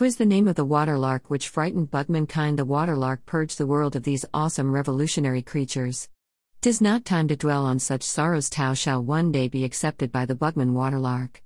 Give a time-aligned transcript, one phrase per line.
[0.00, 2.58] 'Twas the name of the waterlark which frightened bugmankind.
[2.58, 6.08] The waterlark purged the world of these awesome revolutionary creatures.
[6.62, 8.48] Tis not time to dwell on such sorrows.
[8.48, 11.38] Tao shall one day be accepted by the bugman waterlark.